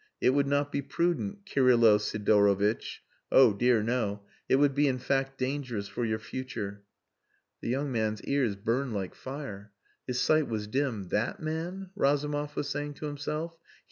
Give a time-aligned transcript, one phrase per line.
[0.19, 3.03] It would not be prudent, Kirylo Sidorovitch.
[3.31, 4.23] Oh dear no!
[4.49, 6.81] It would be in fact dangerous for your future."
[7.61, 9.71] The young man's ears burned like fire;
[10.07, 11.09] his sight was dim.
[11.09, 13.53] "That man!" Razumov was saying to himself.